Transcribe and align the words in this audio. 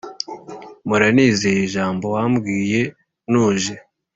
Mpora 0.85 1.07
nizeye 1.15 1.59
ijambo 1.67 2.05
wambwiye 2.15 2.81
ntuje 3.29 3.73